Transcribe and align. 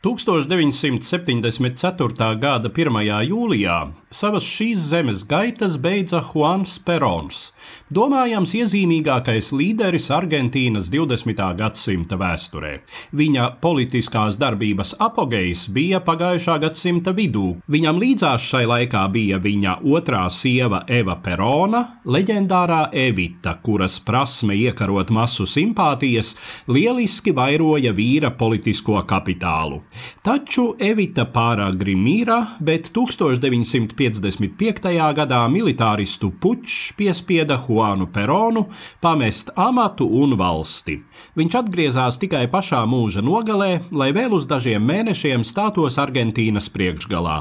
1974. 0.00 2.40
gada 2.40 2.72
1. 2.72 3.04
jūlijā 3.28 3.92
savas 4.10 4.42
šīs 4.42 4.90
zemes 4.90 5.22
gaitas 5.28 5.76
beidza 5.78 6.18
Juans 6.24 6.78
Perons, 6.82 7.52
domājams 7.94 8.54
iezīmīgākais 8.58 9.52
līderis 9.54 10.10
Argentīnas 10.10 10.90
20. 10.90 11.54
gadsimta 11.58 12.16
vēsturē. 12.18 12.80
Viņa 13.12 13.60
politiskās 13.62 14.38
darbības 14.40 14.94
apogejs 14.98 15.68
bija 15.76 16.00
pagājušā 16.02 16.58
gadsimta 16.64 17.12
vidū. 17.14 17.60
Viņam 17.70 18.00
līdzās 18.02 18.42
šai 18.50 18.64
laikā 18.72 19.04
bija 19.12 19.38
viņa 19.38 19.76
otrā 19.84 20.24
sieva 20.32 20.82
Eva 20.88 21.16
Perona, 21.22 21.84
leģendārā 22.08 22.88
Evita, 23.04 23.54
kuras 23.62 24.00
prasme 24.00 24.56
iekarot 24.58 25.10
masu 25.14 25.44
simpātijas 25.44 26.34
lieliski 26.72 27.36
vairoja 27.36 27.92
vīra 27.94 28.32
politisko 28.32 29.04
kapitālu. 29.04 29.84
Taču 30.22 30.74
Evita 30.78 31.24
pāragri 31.32 31.94
mīra, 31.98 32.56
bet 32.60 32.90
1955. 32.94 34.90
gadā 35.16 35.40
militāristu 35.50 36.30
pučs 36.40 36.92
piespieda 36.98 37.56
Juanu 37.66 38.06
Peronu 38.12 38.66
pamest 39.02 39.50
amatu 39.56 40.06
un 40.22 40.36
valsti. 40.38 41.00
Viņš 41.38 41.56
atgriezās 41.62 42.18
tikai 42.20 42.46
pašā 42.52 42.84
mūža 42.88 43.22
nogalē, 43.24 43.80
lai 43.90 44.10
vēl 44.16 44.34
uz 44.36 44.46
dažiem 44.50 44.84
mēnešiem 44.86 45.44
stātos 45.46 45.98
Argentīnas 46.00 46.68
priekšgalā. 46.72 47.36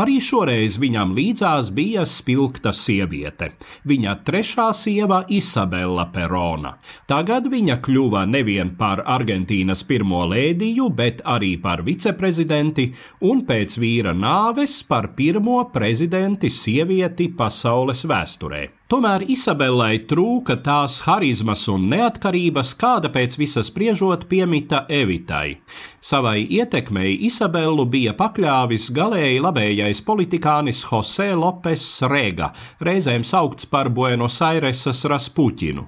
Arī 0.00 0.20
šoreiz 0.22 0.78
viņam 0.80 1.12
līdzās 1.16 1.70
bija 1.76 2.04
spilgta 2.08 2.72
sieviete, 2.72 3.50
viņa 3.84 4.14
trešā 4.24 4.70
sieva 4.76 5.24
Isabela 5.28 6.06
Perona. 6.14 6.76
Tagad 7.10 7.50
viņa 7.52 7.76
kļuva 7.84 8.24
nevien 8.30 8.76
par 8.78 9.02
Argentīnas 9.04 9.84
pirmo 9.88 10.22
lēdiju, 10.30 10.88
bet 10.96 11.20
arī 11.26 11.56
par 11.60 11.79
par 11.80 11.86
viceprezidenti 11.86 12.90
un 13.24 13.44
pēc 13.48 13.78
vīra 13.80 14.12
nāves 14.12 14.82
par 14.84 15.14
pirmo 15.16 15.62
prezidenti 15.72 16.50
sievieti 16.52 17.30
pasaules 17.32 18.04
vēsturē. 18.04 18.79
Tomēr 18.90 19.22
Isabellai 19.30 20.00
trūka 20.10 20.56
tās 20.66 20.96
harizmas 21.04 21.60
un 21.70 21.84
neatkarības, 21.92 22.72
kāda 22.74 23.06
pēc 23.14 23.36
visas 23.38 23.68
spriežot 23.70 24.24
piemita 24.26 24.80
Evitai. 24.90 25.60
Savai 26.02 26.40
ietekmei 26.50 27.12
Isabellu 27.28 27.84
bija 27.86 28.16
pakļāvis 28.18 28.88
galēji 28.96 29.38
labējais 29.44 30.02
politikānis 30.02 30.82
Jose 30.88 31.28
Lopes 31.38 31.84
Rega, 32.10 32.50
reizēm 32.82 33.22
saukts 33.22 33.70
par 33.70 33.92
Buenos 33.94 34.40
Aireses 34.42 35.04
Raspuķinu. 35.06 35.86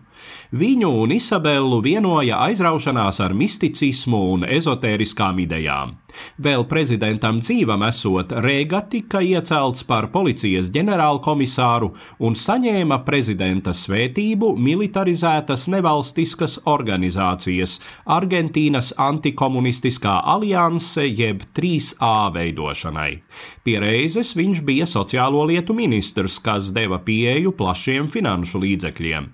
Viņu 0.54 0.92
un 1.02 1.16
Isabellu 1.16 1.80
vienoja 1.82 2.38
aizraušanās 2.46 3.18
ar 3.24 3.34
misticismu 3.34 4.22
un 4.36 4.46
ezotēriskām 4.46 5.42
idejām. 5.42 5.96
Vēl 6.42 6.64
prezidentam 6.70 7.40
dzīvam 7.42 7.84
esot, 7.86 8.32
Rēga 8.44 8.82
tika 8.92 9.20
iecelts 9.24 9.84
par 9.88 10.08
policijas 10.14 10.70
ģenerālkomisāru 10.74 11.92
un 12.26 12.36
saņēma 12.38 13.00
prezidenta 13.06 13.74
svētību 13.76 14.52
militarizētas 14.56 15.68
nevalstiskas 15.72 16.58
organizācijas 16.70 17.78
Argentīnas 18.06 18.92
antikomunistiskā 19.00 20.18
alianse 20.34 21.06
jeb 21.08 21.44
3A 21.56 22.14
veidošanai. 22.34 23.12
Pie 23.64 23.78
reizes 23.82 24.34
viņš 24.38 24.64
bija 24.66 24.88
sociālo 24.88 25.44
lietu 25.50 25.76
ministrs, 25.76 26.38
kas 26.42 26.72
deva 26.74 27.02
pieeju 27.02 27.54
plašiem 27.58 28.10
finanšu 28.12 28.62
līdzekļiem. 28.62 29.30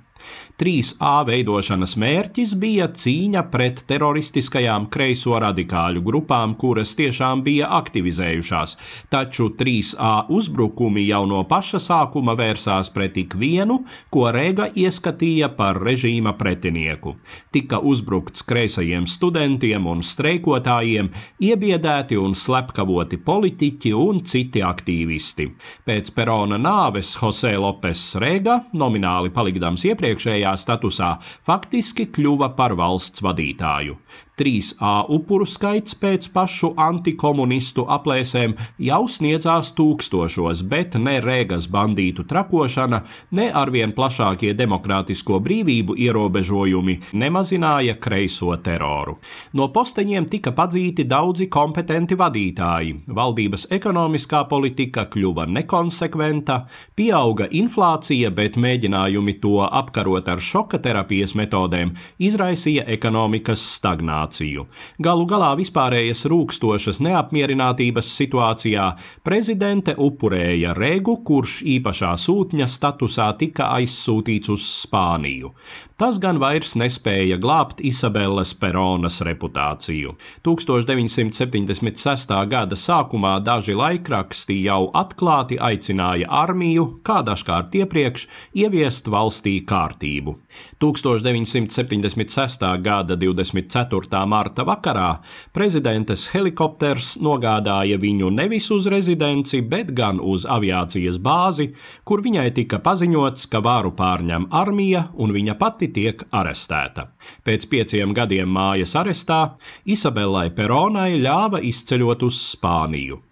3A 0.58 1.22
veidošanas 1.28 1.92
mērķis 2.02 2.54
bija 2.58 2.88
cīņa 2.90 3.44
pret 3.52 3.84
teroristiskajām 3.86 4.88
kreiso 4.90 5.36
radikāļu 5.38 6.02
grupām, 6.02 6.56
kuras 6.58 6.96
tiešām 6.98 7.44
bija 7.46 7.68
aktivizējušās, 7.76 8.72
taču 9.12 9.52
3A 9.60 10.26
uzbrukumi 10.34 11.04
jau 11.06 11.22
no 11.30 11.44
paša 11.46 11.78
sākuma 11.84 12.34
vērsās 12.38 12.90
pret 12.94 13.20
ikvienu, 13.22 13.84
ko 14.10 14.26
Rega 14.34 14.66
ieskatīja 14.74 15.52
par 15.54 15.78
režīma 15.78 16.34
pretinieku. 16.40 17.14
Tika 17.54 17.78
uzbrukts 17.78 18.42
kreisajiem 18.48 19.06
studentiem 19.06 19.86
un 19.86 20.02
streikotājiem, 20.02 21.12
iebiedēti 21.38 22.18
un 22.18 22.34
slepkavoti 22.34 23.20
politiķi 23.22 23.94
un 23.94 24.24
citi 24.26 24.66
aktīvisti. 24.66 25.48
Pēc 25.86 26.12
Perona 26.18 26.58
nāves 26.58 27.14
Jose 27.22 27.54
Lopes 27.54 28.02
Rega, 28.18 28.58
nomināli 28.74 29.30
palikdams 29.30 29.86
iepriekšējā 29.86 30.07
iepriekšējā 30.08 30.54
statusā, 30.56 31.16
faktiski 31.44 32.08
kļuva 32.14 32.52
par 32.56 32.74
valsts 32.78 33.22
vadītāju. 33.24 33.98
3A 34.38 34.92
upuru 35.10 35.46
skaits 35.46 35.96
pēc 35.98 36.28
pašu 36.30 36.70
antikomunistu 36.78 37.82
aplēsēm 37.90 38.54
jau 38.86 39.00
sniedzās 39.10 39.72
tūkstošos, 39.78 40.62
bet 40.70 40.94
ne 41.02 41.16
Rēgas 41.24 41.66
bandītu 41.72 42.22
trakošana, 42.28 43.00
ne 43.34 43.48
arvien 43.62 43.94
plašākie 43.96 44.52
demokrātisko 44.58 45.40
brīvību 45.42 45.96
ierobežojumi 46.06 46.94
nemazināja 47.18 47.96
kreiso 47.98 48.54
teroru. 48.62 49.16
No 49.58 49.68
posteņiem 49.74 50.28
tika 50.30 50.54
padzīti 50.54 51.08
daudzi 51.10 51.48
kompetenti 51.50 52.14
vadītāji, 52.18 52.94
valdības 53.18 53.66
ekonomiskā 53.74 54.44
politika 54.50 55.08
kļuva 55.10 55.48
nekonsekventa, 55.50 56.60
pieauga 56.94 57.50
inflācija, 57.50 58.30
bet 58.30 58.60
mēģinājumi 58.60 59.38
to 59.42 59.58
apkarot 59.66 60.30
ar 60.30 60.38
šoka 60.38 60.78
terapijas 60.84 61.34
metodēm 61.38 61.96
izraisīja 62.22 62.86
ekonomikas 62.94 63.66
stagnāciju 63.74 64.27
situāciju. 64.28 64.66
Galu 64.98 65.26
galā 65.26 65.54
vispārējas 65.58 66.26
rūkstošas 66.28 67.00
neapmierinātības 67.00 68.06
situācijā 68.16 68.96
prezidente 69.24 69.94
upurēja 69.96 70.74
Regu, 70.74 71.22
kurš 71.24 71.62
īpašā 71.64 72.14
sūtņa 72.16 72.66
statusā 72.66 73.36
tika 73.38 73.72
aizsūtīts 73.78 74.48
uz 74.50 74.62
Spāniju. 74.84 75.52
Tas 75.98 76.20
gan 76.22 76.38
vairs 76.38 76.76
nespēja 76.78 77.40
glābt 77.42 77.80
Isabeles 77.82 78.52
Peronas 78.54 79.16
reputāciju. 79.26 80.12
1976. 80.46 82.34
gada 82.46 82.76
sākumā 82.78 83.40
daži 83.42 83.74
laikraksti 83.74 84.60
jau 84.62 84.92
atklāti 84.94 85.58
aicināja 85.58 86.28
armiju, 86.30 87.00
kā 87.02 87.18
dažkārt 87.26 87.74
iepriekš, 87.74 88.28
ieviest 88.54 89.10
valstī 89.10 89.56
kārtību. 89.66 90.36
1976. 90.78 92.62
gada 92.86 93.18
24. 93.18 94.17
Marta 94.26 94.64
vakarā 94.66 95.18
prezidentes 95.54 96.28
helikopters 96.32 97.16
nogādāja 97.22 97.98
viņu 98.00 98.30
nevis 98.34 98.70
uz 98.74 98.88
rezidenci, 98.90 99.60
bet 99.62 99.92
gan 99.94 100.18
uz 100.20 100.46
aviācijas 100.48 101.20
bāzi, 101.22 101.70
kur 102.04 102.24
viņai 102.24 102.48
tika 102.56 102.80
paziņots, 102.82 103.46
ka 103.52 103.62
vāru 103.64 103.92
pārņem 103.98 104.48
armija 104.50 105.08
un 105.14 105.36
viņa 105.36 105.58
pati 105.60 105.92
tiek 105.94 106.24
arestēta. 106.32 107.10
Pēc 107.44 107.68
pieciem 107.70 108.16
gadiem 108.16 108.50
mājas 108.50 108.96
arestā 108.98 109.42
Isabellai 109.84 110.48
Peronai 110.50 111.14
ļāva 111.20 111.62
izceļot 111.62 112.28
uz 112.28 112.42
Spāniju. 112.56 113.27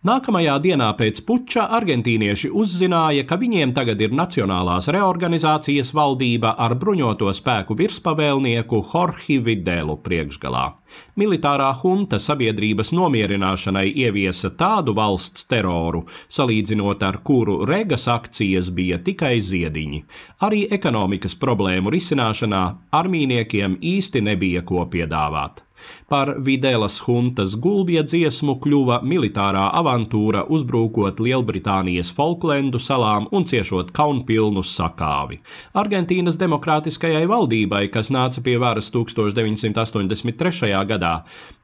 Nākamajā 0.00 0.54
dienā 0.64 0.86
pēc 0.96 1.18
puča 1.28 1.66
argentīnieši 1.76 2.48
uzzināja, 2.56 3.26
ka 3.28 3.36
viņiem 3.36 3.74
tagad 3.76 4.00
ir 4.00 4.14
Nacionālās 4.16 4.88
reorganizācijas 4.96 5.90
valdība 5.92 6.54
ar 6.56 6.72
bruņoto 6.80 7.28
spēku 7.36 7.76
virspavēlnieku 7.76 8.80
Jorge 8.94 9.36
Videlu 9.44 9.98
priekšgalā. 10.00 10.64
Militārā 11.20 11.68
hunta 11.82 12.16
sabiedrības 12.16 12.94
nomierināšanai 12.96 13.92
ieviesa 13.92 14.54
tādu 14.56 14.96
valsts 14.96 15.44
teroru, 15.52 16.06
salīdzinot 16.32 17.04
ar 17.04 17.20
kuru 17.20 17.60
regas 17.68 18.08
akcijas 18.08 18.72
bija 18.72 19.02
tikai 19.04 19.36
ziediņi. 19.36 20.06
Arī 20.48 20.64
ekonomikas 20.80 21.36
problēmu 21.36 21.92
risināšanā 21.92 22.66
armīniekiem 22.96 23.76
īsti 23.84 24.24
nebija 24.32 24.64
ko 24.64 24.88
piedāvāt. 24.88 25.66
Par 26.10 26.34
Vidēlas 26.46 26.98
huntas 27.06 27.56
gulbja 27.60 28.02
dziesmu 28.06 28.56
kļuva 28.62 29.00
militārā 29.06 29.66
avantūra 29.78 30.44
uzbrukot 30.50 31.20
Lielbritānijas 31.22 32.12
Falklendu 32.16 32.80
salām 32.82 33.28
un 33.32 33.46
ciešot 33.48 33.92
kaunpilnu 33.96 34.64
sakāvi. 34.66 35.40
Argentīnas 35.78 36.38
demokrātiskajai 36.40 37.26
valdībai, 37.30 37.84
kas 37.94 38.10
nāca 38.14 38.42
pie 38.44 38.56
varas 38.62 38.90
1983. 38.94 40.72
gadā, 40.90 41.14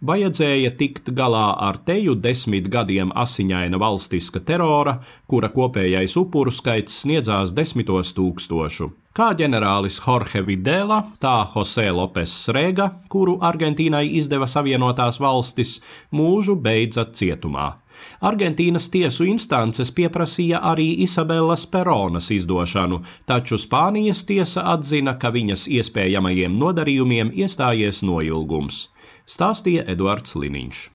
vajadzēja 0.01 0.75
tikt 0.79 1.11
galā 1.17 1.49
ar 1.69 1.81
teju 1.87 2.15
desmit 2.15 2.69
gadiem 2.73 3.15
asiņaina 3.15 3.81
valstiska 3.81 4.45
terora, 4.47 5.01
kura 5.27 5.51
kopējais 5.55 6.17
upuru 6.21 6.55
skaits 6.55 7.03
sniedzās 7.03 7.55
desmitos 7.57 8.15
tūkstošu. 8.17 9.06
Kā 9.17 9.31
ģenerālis 9.33 9.95
Jorge 10.05 10.43
Videla, 10.45 10.99
tā 11.17 11.39
Jose 11.49 11.87
Lopes 11.89 12.33
Rega, 12.53 12.91
kuru 13.09 13.39
Argentīnai 13.49 14.03
izdeva 14.19 14.45
Savienotās 14.45 15.17
valstis, 15.25 15.79
mūžu 16.13 16.59
beidza 16.61 17.07
cietumā. 17.09 17.71
Argentīnas 18.21 18.91
tiesu 18.93 19.25
instances 19.25 19.89
pieprasīja 19.97 20.61
arī 20.73 20.91
Isabelas 21.07 21.65
Peronas 21.65 22.29
izdošanu, 22.37 23.01
taču 23.25 23.57
Spānijas 23.57 24.21
tiesa 24.29 24.67
atzina, 24.75 25.17
ka 25.17 25.33
viņas 25.33 25.65
iespējamajiem 25.79 26.61
nodarījumiem 26.61 27.33
iestājies 27.41 28.03
noilgums. 28.05 28.91
Stāstīja 29.25 29.89
Eduards 29.97 30.37
Liniņš. 30.37 30.85